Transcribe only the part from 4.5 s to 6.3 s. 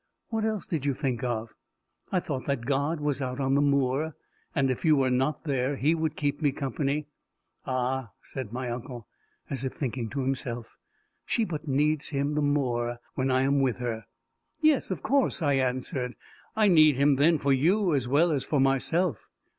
and if you were not there, he would